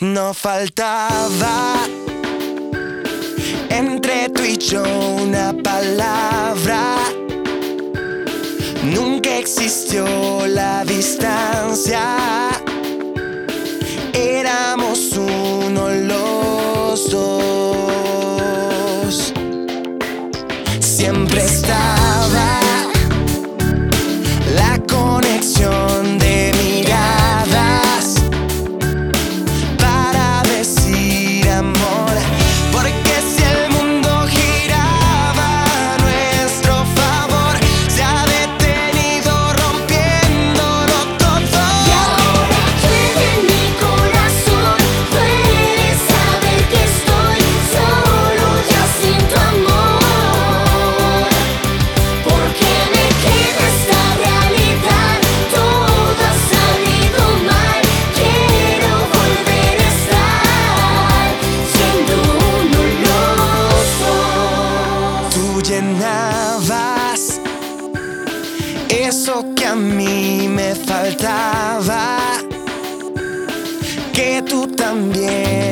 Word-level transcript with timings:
No 0.00 0.34
faltaba 0.34 1.76
entre 3.70 4.28
tú 4.30 4.42
y 4.42 4.58
yo 4.58 4.82
una 4.82 5.54
palabra. 5.62 6.96
Nunca 8.82 9.38
existió 9.38 10.04
la 10.48 10.84
distancia. 10.84 12.50
Éramos 14.12 15.12
uno 15.12 15.88
los 15.90 17.08
dos. 17.10 18.12
Siempre 20.80 21.44
está. 21.44 22.03
Eso 69.00 69.44
que 69.56 69.66
a 69.66 69.74
mí 69.74 70.46
me 70.48 70.74
faltaba, 70.74 72.18
que 74.12 74.40
tú 74.42 74.68
también. 74.68 75.63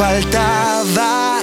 faltaba 0.00 1.42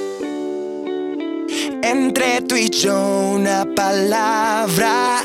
entre 1.84 2.42
tú 2.42 2.56
y 2.56 2.72
yo 2.72 3.36
una 3.36 3.68
palabra. 3.76 5.20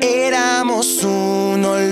Éramos 0.00 1.04
uno. 1.04 1.83